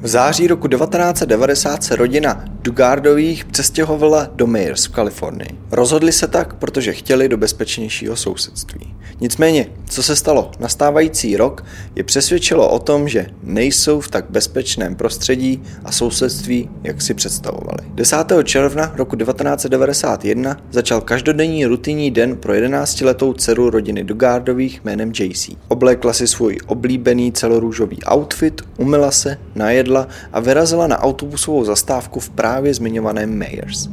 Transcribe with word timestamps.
V 0.00 0.06
září 0.06 0.46
roku 0.46 0.68
1990 0.68 1.84
se 1.84 1.96
rodina 1.96 2.44
Dugardových 2.62 3.44
přestěhovala 3.44 4.28
do 4.34 4.46
Mayers 4.46 4.84
v 4.84 4.92
Kalifornii. 4.92 5.58
Rozhodli 5.70 6.12
se 6.12 6.26
tak, 6.26 6.54
protože 6.54 6.92
chtěli 6.92 7.28
do 7.28 7.36
bezpečnějšího 7.36 8.16
sousedství. 8.16 8.94
Nicméně, 9.20 9.66
co 9.88 10.02
se 10.02 10.16
stalo 10.16 10.50
nastávající 10.58 11.36
rok, 11.36 11.64
je 11.96 12.04
přesvědčilo 12.04 12.70
o 12.70 12.78
tom, 12.78 13.08
že 13.08 13.26
nejsou 13.42 14.00
v 14.00 14.08
tak 14.08 14.24
bezpečném 14.30 14.94
prostředí 14.94 15.62
a 15.84 15.92
sousedství, 15.92 16.70
jak 16.84 17.02
si 17.02 17.14
představovali. 17.14 17.78
10. 17.94 18.16
června 18.44 18.92
roku 18.96 19.16
1991 19.16 20.56
začal 20.70 21.00
každodenní 21.00 21.66
rutinní 21.66 22.10
den 22.10 22.36
pro 22.36 22.52
11-letou 22.52 23.32
dceru 23.32 23.70
rodiny 23.70 24.04
Dugardových 24.04 24.84
jménem 24.84 25.12
JC. 25.18 25.50
Oblékla 25.68 26.12
si 26.12 26.26
svůj 26.26 26.58
oblíbený 26.66 27.32
celorůžový 27.32 27.98
outfit, 28.14 28.62
umyla 28.76 29.10
se, 29.10 29.38
najedla 29.54 30.08
a 30.32 30.40
vyrazila 30.40 30.86
na 30.86 31.02
autobusovou 31.02 31.64
zastávku 31.64 32.20
v 32.20 32.30
právě 32.30 32.74
zmiňovaném 32.74 33.38
Mayers. 33.38 33.88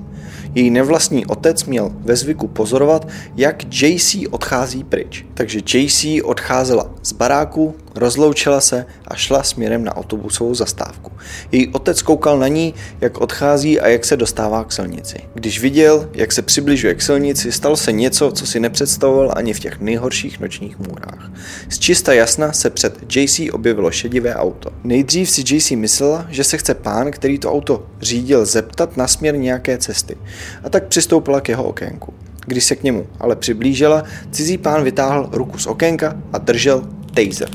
Její 0.56 0.70
nevlastní 0.70 1.26
otec 1.26 1.66
měl 1.66 1.92
ve 2.00 2.16
zvyku 2.16 2.48
pozorovat, 2.48 3.08
jak 3.36 3.82
JC 3.82 4.16
odchází 4.32 4.84
pryč. 4.84 5.26
Takže 5.34 5.60
JC 5.74 6.06
odcházela 6.24 6.95
z 7.06 7.12
baráku, 7.12 7.76
rozloučila 7.96 8.62
se 8.62 8.86
a 9.08 9.16
šla 9.16 9.44
směrem 9.44 9.84
na 9.84 9.98
autobusovou 9.98 10.56
zastávku. 10.56 11.12
Její 11.52 11.68
otec 11.68 12.02
koukal 12.02 12.40
na 12.40 12.48
ní, 12.48 12.74
jak 13.02 13.18
odchází 13.18 13.80
a 13.80 13.88
jak 13.88 14.06
se 14.06 14.18
dostává 14.18 14.64
k 14.64 14.72
silnici. 14.72 15.18
Když 15.34 15.62
viděl, 15.62 16.10
jak 16.14 16.32
se 16.32 16.42
přibližuje 16.42 16.96
k 16.96 17.02
silnici, 17.02 17.52
stalo 17.52 17.78
se 17.78 17.92
něco, 17.92 18.32
co 18.32 18.48
si 18.48 18.60
nepředstavoval 18.60 19.34
ani 19.36 19.54
v 19.54 19.60
těch 19.60 19.80
nejhorších 19.80 20.40
nočních 20.40 20.80
můrách. 20.80 21.32
Z 21.70 21.80
čista 21.80 22.14
jasna 22.14 22.54
se 22.54 22.70
před 22.70 23.16
JC 23.16 23.40
objevilo 23.52 23.92
šedivé 23.92 24.36
auto. 24.36 24.70
Nejdřív 24.84 25.30
si 25.30 25.56
JC 25.56 25.72
myslela, 25.72 26.26
že 26.30 26.44
se 26.44 26.58
chce 26.58 26.74
pán, 26.74 27.12
který 27.12 27.40
to 27.40 27.52
auto 27.52 27.86
řídil, 28.02 28.46
zeptat 28.46 28.98
na 28.98 29.08
směr 29.08 29.38
nějaké 29.38 29.78
cesty. 29.78 30.18
A 30.64 30.70
tak 30.70 30.88
přistoupila 30.88 31.42
k 31.42 31.50
jeho 31.50 31.64
okénku. 31.64 32.14
Když 32.46 32.64
se 32.64 32.76
k 32.76 32.84
němu 32.84 33.08
ale 33.20 33.36
přiblížila, 33.36 34.04
cizí 34.32 34.58
pán 34.58 34.84
vytáhl 34.84 35.30
ruku 35.32 35.58
z 35.58 35.68
okénka 35.68 36.16
a 36.34 36.38
držel 36.38 36.88
taser. 37.16 37.50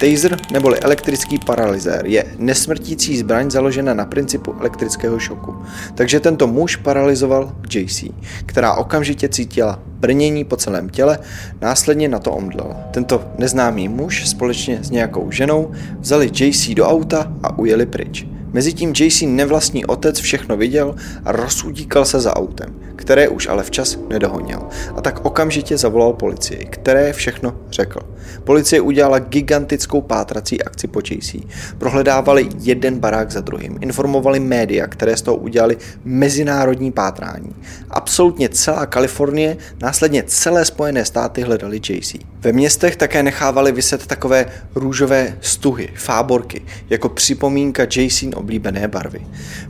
Taser 0.00 0.38
neboli 0.52 0.78
elektrický 0.80 1.38
paralyzér 1.38 2.06
je 2.06 2.24
nesmrtící 2.38 3.18
zbraň 3.18 3.50
založena 3.50 3.94
na 3.94 4.04
principu 4.04 4.54
elektrického 4.60 5.18
šoku. 5.18 5.56
Takže 5.94 6.20
tento 6.20 6.46
muž 6.46 6.76
paralyzoval 6.76 7.52
JC, 7.70 8.04
která 8.46 8.74
okamžitě 8.74 9.28
cítila 9.28 9.78
brnění 9.86 10.44
po 10.44 10.56
celém 10.56 10.88
těle, 10.88 11.18
následně 11.60 12.08
na 12.08 12.18
to 12.18 12.32
omdlela. 12.32 12.76
Tento 12.90 13.24
neznámý 13.38 13.88
muž 13.88 14.28
společně 14.28 14.78
s 14.82 14.90
nějakou 14.90 15.30
ženou 15.30 15.72
vzali 16.00 16.30
JC 16.34 16.68
do 16.68 16.86
auta 16.86 17.32
a 17.42 17.58
ujeli 17.58 17.86
pryč. 17.86 18.26
Mezitím 18.52 18.92
JC 18.98 19.22
nevlastní 19.26 19.86
otec 19.86 20.20
všechno 20.20 20.56
viděl 20.56 20.94
a 21.24 21.32
rozsudíkal 21.32 22.04
se 22.04 22.20
za 22.20 22.36
autem, 22.36 22.74
které 22.96 23.28
už 23.28 23.48
ale 23.48 23.62
včas 23.62 23.98
nedohonil. 24.08 24.60
A 24.96 25.00
tak 25.00 25.24
okamžitě 25.24 25.78
zavolal 25.78 26.12
policii, 26.12 26.66
které 26.70 27.12
všechno 27.12 27.56
řekl. 27.70 28.00
Policie 28.44 28.80
udělala 28.80 29.18
gigantickou 29.18 30.00
pátrací 30.00 30.62
akci 30.62 30.86
po 30.86 31.00
JC. 31.10 31.34
Prohledávali 31.78 32.48
jeden 32.60 32.98
barák 32.98 33.30
za 33.30 33.40
druhým, 33.40 33.78
informovali 33.80 34.40
média, 34.40 34.86
které 34.86 35.16
z 35.16 35.22
toho 35.22 35.36
udělali 35.36 35.76
mezinárodní 36.04 36.92
pátrání. 36.92 37.54
Absolutně 37.90 38.48
celá 38.48 38.86
Kalifornie, 38.86 39.56
následně 39.80 40.22
celé 40.26 40.64
Spojené 40.64 41.04
státy 41.04 41.42
hledali 41.42 41.80
JC. 41.88 42.14
Ve 42.40 42.52
městech 42.52 42.96
také 42.96 43.22
nechávali 43.22 43.72
vyset 43.72 44.06
takové 44.06 44.46
růžové 44.74 45.38
stuhy, 45.40 45.88
fáborky, 45.94 46.62
jako 46.90 47.08
připomínka 47.08 47.82
Jacin 47.82 48.32
oblíbené 48.36 48.88
barvy. 48.88 49.26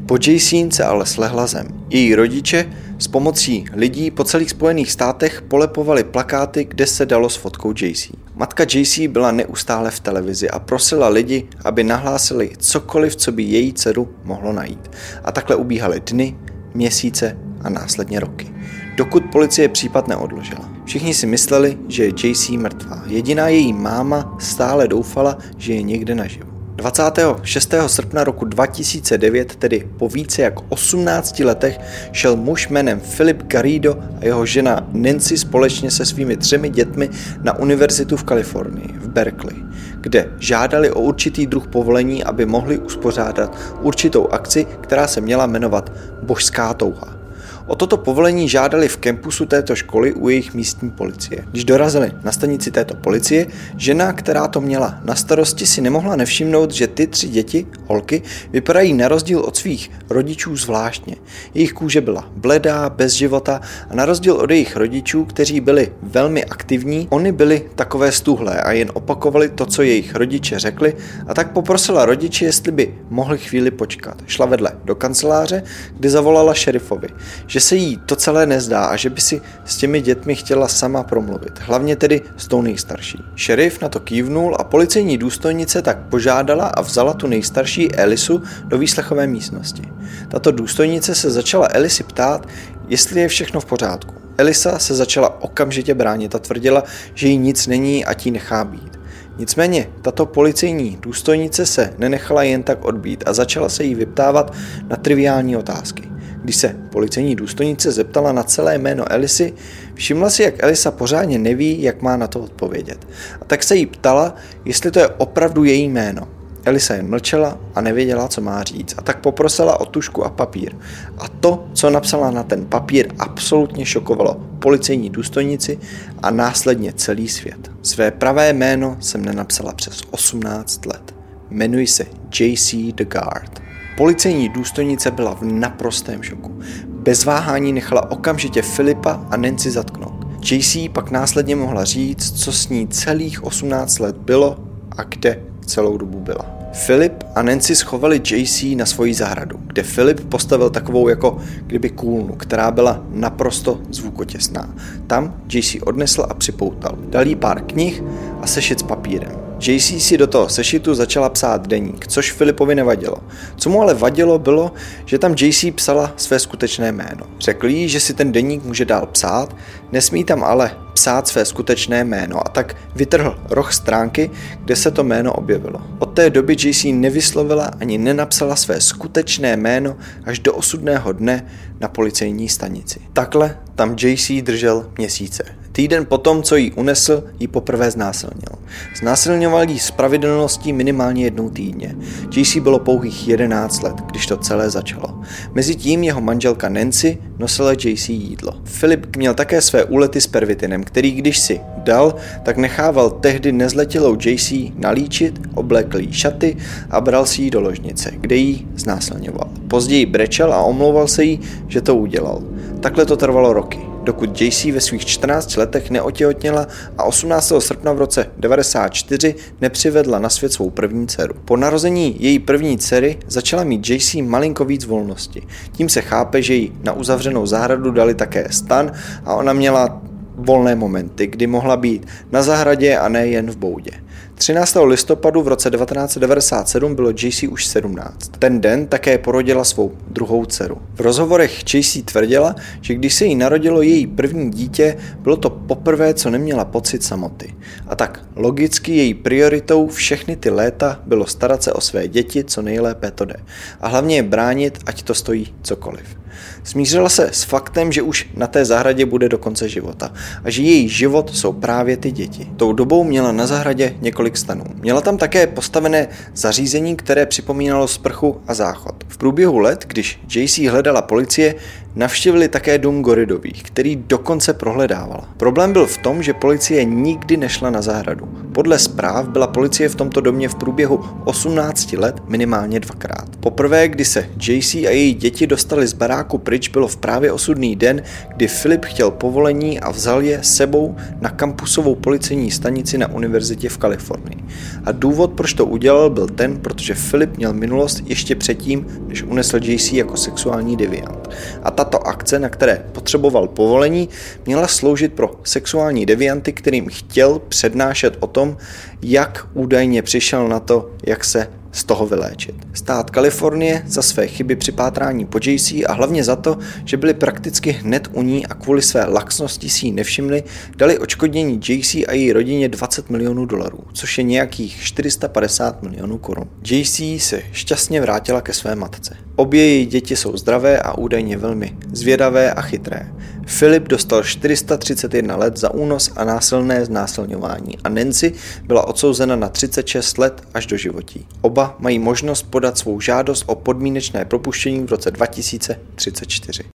Po 0.07 0.19
Jacin 0.27 0.71
se 0.71 0.85
ale 0.85 1.07
slehla 1.07 1.47
zem. 1.47 1.84
Její 1.95 2.15
rodiče 2.15 2.71
s 2.99 3.09
pomocí 3.09 3.65
lidí 3.73 4.11
po 4.11 4.25
celých 4.25 4.51
Spojených 4.51 4.93
státech 4.93 5.43
polepovali 5.43 6.05
plakáty, 6.05 6.65
kde 6.65 6.87
se 6.87 7.07
dalo 7.07 7.29
s 7.29 7.37
fotkou 7.37 7.73
JC. 7.83 8.11
Matka 8.35 8.65
JC 8.75 8.99
byla 8.99 9.31
neustále 9.31 9.91
v 9.91 10.01
televizi 10.01 10.51
a 10.51 10.59
prosila 10.59 11.09
lidi, 11.09 11.49
aby 11.65 11.85
nahlásili 11.85 12.51
cokoliv, 12.59 13.17
co 13.17 13.33
by 13.33 13.43
její 13.43 13.73
dceru 13.73 14.15
mohlo 14.25 14.53
najít. 14.53 14.91
A 15.25 15.33
takhle 15.33 15.57
ubíhaly 15.57 16.01
dny, 16.01 16.37
měsíce 16.75 17.39
a 17.63 17.69
následně 17.69 18.21
roky. 18.21 18.55
Dokud 18.97 19.23
policie 19.33 19.69
případ 19.69 20.09
neodložila. 20.09 20.71
Všichni 20.85 21.15
si 21.15 21.27
mysleli, 21.27 21.79
že 21.89 22.05
je 22.05 22.13
JC 22.25 22.49
mrtvá. 22.49 23.03
Jediná 23.07 23.49
její 23.49 23.73
máma 23.73 24.37
stále 24.41 24.89
doufala, 24.89 25.39
že 25.57 25.75
je 25.75 25.83
někde 25.83 26.15
naživu. 26.15 26.54
26. 26.85 27.75
srpna 27.87 28.25
roku 28.25 28.45
2009, 28.45 29.57
tedy 29.57 29.89
po 29.99 30.09
více 30.09 30.43
jak 30.43 30.55
18 30.69 31.41
letech, 31.41 31.81
šel 32.13 32.37
muž 32.37 32.69
jménem 32.69 33.01
Filip 33.01 33.43
Garrido 33.43 33.97
a 34.21 34.25
jeho 34.25 34.47
žena 34.47 34.89
Nancy 34.93 35.39
společně 35.39 35.91
se 35.91 36.07
svými 36.07 36.37
třemi 36.37 36.69
dětmi 36.69 37.11
na 37.43 37.59
univerzitu 37.59 38.17
v 38.17 38.25
Kalifornii, 38.25 38.89
v 38.99 39.09
Berkeley, 39.09 39.57
kde 40.01 40.31
žádali 40.39 40.91
o 40.91 41.01
určitý 41.01 41.47
druh 41.47 41.67
povolení, 41.67 42.25
aby 42.25 42.47
mohli 42.47 42.79
uspořádat 42.79 43.59
určitou 43.81 44.29
akci, 44.29 44.67
která 44.81 45.07
se 45.07 45.21
měla 45.21 45.47
jmenovat 45.47 45.93
Božská 46.23 46.75
touha. 46.75 47.24
O 47.67 47.75
toto 47.75 47.97
povolení 47.97 48.49
žádali 48.49 48.89
v 48.89 48.97
kempusu 48.97 49.47
této 49.47 49.77
školy 49.77 50.13
u 50.13 50.29
jejich 50.29 50.55
místní 50.55 50.91
policie. 50.91 51.45
Když 51.51 51.65
dorazili 51.65 52.13
na 52.23 52.33
stanici 52.33 52.71
této 52.71 52.95
policie, 52.95 53.47
žena, 53.77 54.13
která 54.13 54.49
to 54.49 54.61
měla 54.61 55.01
na 55.05 55.15
starosti, 55.15 55.67
si 55.67 55.81
nemohla 55.81 56.17
nevšimnout, 56.17 56.71
že 56.71 56.87
ty 56.87 57.07
tři 57.07 57.29
děti, 57.29 57.67
holky, 57.87 58.23
vypadají 58.51 58.95
na 58.95 59.09
rozdíl 59.09 59.41
od 59.41 59.57
svých 59.57 59.91
rodičů 60.11 60.57
zvláštně. 60.57 61.17
Jejich 61.55 61.73
kůže 61.73 62.01
byla 62.01 62.29
bledá, 62.37 62.91
bez 62.91 63.13
života 63.13 63.61
a 63.91 63.95
na 63.95 64.07
rozdíl 64.07 64.35
od 64.35 64.51
jejich 64.51 64.77
rodičů, 64.77 65.25
kteří 65.25 65.61
byli 65.61 65.93
velmi 66.03 66.45
aktivní, 66.45 67.09
oni 67.11 67.33
byli 67.33 67.63
takové 67.75 68.13
stuhlé 68.13 68.61
a 68.61 68.73
jen 68.73 68.91
opakovali 68.95 69.49
to, 69.49 69.67
co 69.67 69.83
jejich 69.83 70.15
rodiče 70.15 70.59
řekli 70.59 70.95
a 71.27 71.35
tak 71.35 71.53
poprosila 71.53 72.05
rodiče, 72.05 72.45
jestli 72.45 72.73
by 72.73 72.95
mohli 73.11 73.39
chvíli 73.39 73.71
počkat. 73.71 74.23
Šla 74.27 74.47
vedle 74.47 74.73
do 74.85 74.95
kanceláře, 74.95 75.63
kde 75.97 76.11
zavolala 76.11 76.55
šerifovi 76.55 77.09
že 77.55 77.61
se 77.61 77.77
jí 77.77 77.97
to 77.97 78.17
celé 78.17 78.47
nezdá 78.47 78.85
a 78.85 78.97
že 78.97 79.11
by 79.11 79.21
si 79.21 79.43
s 79.65 79.77
těmi 79.77 80.01
dětmi 80.01 80.35
chtěla 80.35 80.69
sama 80.69 81.03
promluvit, 81.03 81.61
hlavně 81.61 81.97
tedy 81.97 82.23
s 82.37 82.49
tou 82.49 82.63
nejstarší. 82.63 83.25
Šerif 83.35 83.81
na 83.81 83.89
to 83.89 84.01
kývnul 84.01 84.57
a 84.59 84.65
policejní 84.65 85.19
důstojnice 85.19 85.83
tak 85.83 85.99
požádala 85.99 86.67
a 86.67 86.81
vzala 86.81 87.15
tu 87.15 87.27
nejstarší 87.27 87.95
Elisu 87.95 88.43
do 88.65 88.79
výslechové 88.79 89.27
místnosti. 89.27 89.83
Tato 90.29 90.51
důstojnice 90.51 91.15
se 91.15 91.31
začala 91.31 91.69
Elisi 91.71 92.03
ptát, 92.03 92.49
jestli 92.89 93.21
je 93.21 93.29
všechno 93.29 93.61
v 93.61 93.65
pořádku. 93.65 94.15
Elisa 94.39 94.79
se 94.79 94.95
začala 94.95 95.43
okamžitě 95.43 95.95
bránit 95.95 96.35
a 96.35 96.39
tvrdila, 96.39 96.83
že 97.15 97.29
jí 97.29 97.37
nic 97.37 97.67
není 97.67 98.05
a 98.05 98.15
tí 98.15 98.31
nechá 98.31 98.65
být. 98.65 98.99
Nicméně 99.39 99.89
tato 100.03 100.27
policejní 100.27 100.99
důstojnice 101.01 101.67
se 101.67 101.95
nenechala 101.99 102.43
jen 102.43 102.63
tak 102.63 102.85
odbít 102.85 103.25
a 103.27 103.33
začala 103.33 103.69
se 103.69 103.85
jí 103.85 103.95
vyptávat 103.95 104.55
na 104.89 104.97
triviální 104.97 105.57
otázky. 105.57 106.14
Když 106.45 106.57
se 106.57 106.77
policejní 106.91 107.37
důstojnice 107.37 107.93
zeptala 107.93 108.33
na 108.33 108.43
celé 108.43 108.79
jméno 108.79 109.13
Elisy, 109.13 109.53
všimla 109.95 110.31
si, 110.31 110.43
jak 110.43 110.63
Elisa 110.63 110.91
pořádně 110.91 111.39
neví, 111.39 111.83
jak 111.83 112.03
má 112.03 112.17
na 112.17 112.27
to 112.27 112.41
odpovědět. 112.41 113.07
A 113.41 113.45
tak 113.45 113.63
se 113.63 113.77
jí 113.77 113.87
ptala, 113.87 114.35
jestli 114.65 114.91
to 114.91 114.99
je 114.99 115.09
opravdu 115.09 115.65
její 115.65 115.89
jméno. 115.89 116.29
Elisa 116.65 116.95
jen 116.95 117.11
mlčela 117.11 117.59
a 117.75 117.81
nevěděla, 117.81 118.29
co 118.29 118.41
má 118.41 118.63
říct, 118.63 118.95
a 118.99 119.03
tak 119.03 119.21
poprosila 119.21 119.81
o 119.81 119.85
tušku 119.85 120.25
a 120.25 120.31
papír. 120.31 120.77
A 121.19 121.29
to, 121.29 121.69
co 121.73 121.91
napsala 121.91 122.31
na 122.31 122.43
ten 122.43 122.67
papír, 122.67 123.09
absolutně 123.19 123.87
šokovalo 123.87 124.41
policejní 124.59 125.11
důstojnici 125.11 125.79
a 126.23 126.31
následně 126.31 126.93
celý 126.93 127.29
svět. 127.29 127.71
Své 127.83 128.11
pravé 128.11 128.53
jméno 128.53 128.97
jsem 129.01 129.25
nenapsala 129.25 129.73
přes 129.73 130.03
18 130.11 130.87
let. 130.87 131.15
Jmenuji 131.51 131.87
se 131.87 132.07
J.C. 132.41 132.93
The 132.93 133.05
Guard. 133.05 133.64
Policejní 133.97 134.49
důstojnice 134.49 135.11
byla 135.11 135.35
v 135.35 135.43
naprostém 135.43 136.23
šoku. 136.23 136.61
Bez 136.87 137.25
váhání 137.25 137.73
nechala 137.73 138.11
okamžitě 138.11 138.63
Filipa 138.63 139.27
a 139.31 139.37
Nancy 139.37 139.71
zatknout. 139.71 140.27
JC 140.51 140.77
pak 140.93 141.11
následně 141.11 141.57
mohla 141.57 141.85
říct, 141.85 142.43
co 142.43 142.53
s 142.53 142.69
ní 142.69 142.89
celých 142.89 143.45
18 143.45 143.99
let 143.99 144.17
bylo 144.17 144.57
a 144.97 145.03
kde 145.03 145.43
celou 145.67 145.99
dobu 145.99 146.21
byla. 146.21 146.47
Filip 146.73 147.13
a 147.35 147.43
Nancy 147.43 147.77
schovali 147.77 148.21
JC 148.31 148.63
na 148.77 148.87
svoji 148.87 149.15
zahradu, 149.15 149.61
kde 149.67 149.83
Filip 149.83 150.21
postavil 150.21 150.71
takovou 150.71 151.09
jako 151.09 151.39
kdyby 151.67 151.91
kůlnu, 151.91 152.35
která 152.35 152.71
byla 152.71 153.05
naprosto 153.11 153.81
zvukotěsná. 153.91 154.75
Tam 155.07 155.35
JC 155.53 155.77
odnesl 155.83 156.27
a 156.31 156.35
připoutal. 156.35 156.99
Dal 157.09 157.27
jí 157.27 157.37
pár 157.37 157.61
knih 157.61 158.03
a 158.41 158.47
sešit 158.47 158.81
s 158.81 158.83
papírem. 158.83 159.44
JC 159.61 160.03
si 160.03 160.19
do 160.19 160.27
toho 160.27 160.49
sešitu 160.49 160.95
začala 160.95 161.29
psát 161.29 161.67
deník, 161.67 162.07
což 162.07 162.33
Filipovi 162.33 162.75
nevadilo. 162.75 163.17
Co 163.57 163.71
mu 163.71 163.83
ale 163.83 163.95
vadilo 163.95 164.39
bylo, 164.39 164.73
že 165.05 165.19
tam 165.19 165.35
JC 165.39 165.65
psala 165.75 166.13
své 166.17 166.39
skutečné 166.39 166.93
jméno. 166.93 167.27
Řekl 167.41 167.69
jí, 167.69 167.89
že 167.89 168.01
si 168.01 168.15
ten 168.15 168.33
deník 168.33 168.65
může 168.65 168.85
dál 168.85 169.07
psát, 169.07 169.57
nesmí 169.93 170.25
tam 170.25 170.45
ale 170.45 170.77
psát 170.95 171.29
své 171.29 171.45
skutečné 171.45 172.05
jméno 172.05 172.47
a 172.47 172.49
tak 172.49 172.77
vytrhl 172.95 173.39
roh 173.51 173.73
stránky, 173.73 174.31
kde 174.65 174.77
se 174.77 174.91
to 174.91 175.05
jméno 175.05 175.33
objevilo. 175.33 175.81
Od 175.99 176.07
té 176.07 176.31
doby 176.31 176.57
JC 176.59 176.85
nevyslovila 176.85 177.71
ani 177.81 177.99
nenapsala 177.99 178.57
své 178.57 178.81
skutečné 178.81 179.57
jméno 179.57 179.97
až 180.25 180.39
do 180.39 180.55
osudného 180.55 181.13
dne 181.13 181.47
na 181.81 181.89
policejní 181.89 182.49
stanici. 182.49 183.01
Takhle 183.13 183.59
tam 183.75 183.97
JC 183.99 184.31
držel 184.43 184.91
měsíce. 184.99 185.64
Týden 185.77 186.07
potom, 186.07 186.43
co 186.43 186.57
jí 186.57 186.73
unesl, 186.73 187.25
ji 187.41 187.49
poprvé 187.49 187.91
znásilnil. 187.91 188.59
Znásilňoval 188.99 189.71
jí 189.71 189.79
s 189.79 189.91
pravidelností 189.91 190.73
minimálně 190.73 191.25
jednou 191.25 191.51
týdně. 191.51 191.97
JC 192.37 192.57
bylo 192.57 192.79
pouhých 192.79 193.29
11 193.29 193.83
let, 193.83 193.95
když 194.11 194.27
to 194.27 194.37
celé 194.37 194.71
začalo. 194.71 195.21
Mezitím 195.55 196.05
jeho 196.05 196.21
manželka 196.21 196.69
Nancy 196.69 197.19
nosila 197.39 197.73
JC 197.73 198.09
jídlo. 198.09 198.53
Filip 198.65 199.17
měl 199.17 199.35
také 199.35 199.61
své 199.61 199.85
úlety 199.85 200.21
s 200.21 200.27
pervitinem, 200.27 200.85
který 200.85 201.13
když 201.13 201.39
si 201.39 201.61
dal, 201.77 202.15
tak 202.43 202.57
nechával 202.57 203.11
tehdy 203.11 203.53
nezletilou 203.53 204.17
JC 204.27 204.53
nalíčit, 204.77 205.41
oblékl 205.55 205.99
jí 205.99 206.13
šaty 206.13 206.57
a 206.91 207.01
bral 207.01 207.27
si 207.27 207.43
ji 207.43 207.51
do 207.51 207.61
ložnice, 207.61 208.11
kde 208.17 208.37
jí 208.37 208.69
znásilňoval. 208.77 209.51
Později 209.69 210.07
brečel 210.07 210.53
a 210.53 210.63
omlouval 210.63 211.09
se 211.09 211.25
jí, 211.25 211.41
že 211.69 211.81
to 211.81 211.97
udělal. 211.97 212.43
Takhle 212.81 213.07
to 213.07 213.17
trvalo 213.17 213.53
roky 213.53 213.94
dokud 214.05 214.41
JC 214.41 214.65
ve 214.65 214.81
svých 214.81 215.07
14 215.07 215.57
letech 215.57 215.91
neotěhotněla 215.91 216.67
a 216.99 217.05
18. 217.05 217.53
srpna 217.59 217.93
v 217.93 217.99
roce 217.99 218.27
94 218.37 219.35
nepřivedla 219.61 220.19
na 220.19 220.29
svět 220.29 220.53
svou 220.53 220.71
první 220.71 221.07
dceru. 221.07 221.35
Po 221.45 221.57
narození 221.57 222.17
její 222.19 222.39
první 222.39 222.79
dcery 222.79 223.19
začala 223.27 223.65
mít 223.65 223.91
JC 223.91 224.15
malinko 224.15 224.65
víc 224.65 224.85
volnosti. 224.85 225.43
Tím 225.73 225.89
se 225.89 226.01
chápe, 226.01 226.43
že 226.43 226.55
jí 226.55 226.73
na 226.83 226.93
uzavřenou 226.93 227.47
zahradu 227.47 227.91
dali 227.91 228.15
také 228.15 228.47
stan 228.51 228.93
a 229.25 229.35
ona 229.35 229.53
měla 229.53 230.03
volné 230.37 230.75
momenty, 230.75 231.27
kdy 231.27 231.47
mohla 231.47 231.77
být 231.77 232.07
na 232.33 232.43
zahradě 232.43 232.99
a 232.99 233.09
ne 233.09 233.27
jen 233.27 233.51
v 233.51 233.57
boudě. 233.57 233.91
13. 234.35 234.77
listopadu 234.85 235.43
v 235.43 235.49
roce 235.49 235.71
1997 235.71 236.95
bylo 236.95 237.11
JC 237.11 237.43
už 237.43 237.67
17. 237.67 238.31
Ten 238.39 238.61
den 238.61 238.87
také 238.87 239.19
porodila 239.19 239.65
svou 239.65 239.93
druhou 240.09 240.45
dceru. 240.45 240.79
V 240.95 241.01
rozhovorech 241.01 241.75
JC 241.75 242.05
tvrdila, 242.05 242.55
že 242.81 242.95
když 242.95 243.15
se 243.15 243.25
jí 243.25 243.35
narodilo 243.35 243.83
její 243.83 244.07
první 244.07 244.51
dítě, 244.51 244.97
bylo 245.19 245.37
to 245.37 245.51
poprvé, 245.51 246.15
co 246.15 246.31
neměla 246.31 246.65
pocit 246.65 247.03
samoty. 247.03 247.55
A 247.87 247.97
tak 247.97 248.25
logicky 248.37 248.97
její 248.97 249.15
prioritou 249.15 249.87
všechny 249.87 250.37
ty 250.37 250.51
léta 250.51 251.01
bylo 251.07 251.27
starat 251.27 251.63
se 251.63 251.73
o 251.73 251.81
své 251.81 252.09
děti, 252.09 252.45
co 252.45 252.63
nejlépe 252.63 253.11
to 253.11 253.25
jde. 253.25 253.37
A 253.81 253.89
hlavně 253.89 254.17
je 254.17 254.23
bránit, 254.23 254.79
ať 254.87 255.03
to 255.03 255.15
stojí 255.15 255.55
cokoliv. 255.63 256.24
Smířila 256.65 257.09
se 257.09 257.31
s 257.33 257.43
faktem, 257.43 257.93
že 257.93 258.03
už 258.03 258.27
na 258.37 258.47
té 258.47 258.65
zahradě 258.65 259.07
bude 259.07 259.29
do 259.29 259.39
konce 259.39 259.69
života 259.69 260.13
a 260.45 260.51
že 260.51 260.63
její 260.63 260.89
život 260.89 261.37
jsou 261.37 261.53
právě 261.53 261.97
ty 261.97 262.13
děti. 262.13 262.49
Tou 262.57 262.73
dobou 262.73 263.05
měla 263.05 263.33
na 263.33 263.47
zahradě 263.47 263.95
několik 264.01 264.37
stanů. 264.37 264.65
Měla 264.75 265.01
tam 265.01 265.17
také 265.17 265.47
postavené 265.47 266.09
zařízení, 266.35 266.97
které 266.97 267.27
připomínalo 267.27 267.89
sprchu 267.89 268.41
a 268.47 268.55
záchod. 268.55 269.05
V 269.09 269.17
průběhu 269.19 269.59
let, 269.59 269.85
když 269.89 270.21
JC 270.35 270.59
hledala 270.59 271.03
policie, 271.03 271.55
Navštívili 271.97 272.49
také 272.49 272.79
dům 272.79 273.03
Goridových, 273.03 273.63
který 273.63 273.97
dokonce 273.97 274.53
prohledávala. 274.53 275.29
Problém 275.37 275.73
byl 275.73 275.87
v 275.87 275.99
tom, 275.99 276.23
že 276.23 276.33
policie 276.33 276.85
nikdy 276.85 277.37
nešla 277.37 277.71
na 277.71 277.83
zahradu. 277.83 278.29
Podle 278.53 278.79
zpráv 278.79 279.29
byla 279.29 279.47
policie 279.47 279.89
v 279.89 279.95
tomto 279.95 280.21
domě 280.21 280.49
v 280.49 280.55
průběhu 280.55 281.01
18 281.25 281.93
let 281.93 282.23
minimálně 282.29 282.81
dvakrát. 282.81 283.37
Poprvé, 283.41 283.89
kdy 283.89 284.05
se 284.05 284.29
JC 284.49 284.75
a 284.75 284.91
její 284.91 285.15
děti 285.15 285.47
dostali 285.47 285.87
z 285.87 285.93
baráku 285.93 286.39
pryč, 286.39 286.69
bylo 286.69 286.89
v 286.89 286.97
právě 286.97 287.33
osudný 287.33 287.77
den, 287.77 288.03
kdy 288.37 288.49
Filip 288.49 288.85
chtěl 288.85 289.11
povolení 289.11 289.81
a 289.81 289.91
vzal 289.91 290.23
je 290.23 290.39
sebou 290.43 290.97
na 291.21 291.31
kampusovou 291.31 291.95
policejní 291.95 292.51
stanici 292.51 292.99
na 292.99 293.13
univerzitě 293.13 293.69
v 293.69 293.79
Kalifornii. 293.79 294.45
A 294.85 294.93
důvod, 294.93 295.33
proč 295.33 295.55
to 295.55 295.67
udělal, 295.67 296.11
byl 296.11 296.27
ten, 296.27 296.57
protože 296.57 296.95
Filip 296.95 297.37
měl 297.37 297.53
minulost 297.53 298.03
ještě 298.07 298.35
předtím, 298.35 298.87
než 299.09 299.23
unesl 299.23 299.57
JC 299.63 299.93
jako 299.93 300.17
sexuální 300.17 300.77
deviant. 300.77 301.31
A 301.63 301.71
ta 301.71 301.84
tato 301.85 302.07
akce, 302.07 302.39
na 302.39 302.49
které 302.49 302.85
potřeboval 302.93 303.49
povolení, 303.49 304.09
měla 304.47 304.69
sloužit 304.69 305.13
pro 305.13 305.31
sexuální 305.45 306.07
devianty, 306.07 306.53
kterým 306.53 306.89
chtěl 306.89 307.39
přednášet 307.49 308.17
o 308.21 308.27
tom, 308.27 308.57
jak 309.03 309.47
údajně 309.55 310.03
přišel 310.03 310.49
na 310.49 310.61
to, 310.61 310.91
jak 311.07 311.25
se 311.25 311.49
z 311.75 311.85
toho 311.85 312.07
vyléčit. 312.07 312.55
Stát 312.73 313.11
Kalifornie 313.11 313.83
za 313.87 314.03
své 314.03 314.27
chyby 314.27 314.57
při 314.57 314.73
pátrání 314.73 315.27
po 315.27 315.39
JC 315.43 315.73
a 315.73 315.93
hlavně 315.93 316.25
za 316.25 316.37
to, 316.37 316.59
že 316.85 316.97
byli 316.97 317.15
prakticky 317.15 317.71
hned 317.71 318.09
u 318.13 318.23
ní 318.23 318.47
a 318.47 318.55
kvůli 318.55 318.83
své 318.83 319.05
laxnosti 319.05 319.69
si 319.69 319.87
ji 319.87 319.93
nevšimli, 319.93 320.43
dali 320.77 320.99
očkodnění 320.99 321.61
JC 321.69 321.95
a 321.95 322.13
její 322.13 322.33
rodině 322.33 322.69
20 322.69 323.11
milionů 323.11 323.47
dolarů, 323.47 323.79
což 323.93 324.19
je 324.19 324.25
nějakých 324.25 324.83
450 324.83 325.83
milionů 325.83 326.19
korun. 326.19 326.49
JC 326.71 327.01
se 327.19 327.43
šťastně 327.53 328.01
vrátila 328.01 328.41
ke 328.41 328.53
své 328.53 328.75
matce. 328.75 329.17
Obě 329.37 329.67
její 329.67 329.87
děti 329.87 330.17
jsou 330.17 330.37
zdravé 330.37 330.79
a 330.79 330.99
údajně 330.99 331.37
velmi 331.37 331.77
zvědavé 331.93 332.53
a 332.53 332.63
chytré. 332.63 333.13
Filip 333.47 333.89
dostal 333.89 334.23
431 334.23 335.37
let 335.37 335.57
za 335.57 335.75
únos 335.75 336.11
a 336.17 336.25
násilné 336.25 336.85
znásilňování 336.85 337.79
a 337.85 337.89
Nancy 337.89 338.33
byla 338.65 338.87
odsouzena 338.87 339.37
na 339.37 339.49
36 339.49 340.19
let 340.19 340.43
až 340.55 340.67
do 340.67 340.77
životí. 340.77 341.27
Oba 341.41 341.77
mají 341.79 341.99
možnost 341.99 342.43
podat 342.43 342.79
svou 342.79 343.01
žádost 343.01 343.45
o 343.47 343.55
podmínečné 343.55 344.25
propuštění 344.25 344.87
v 344.87 344.91
roce 344.91 345.11
2034. 345.11 346.65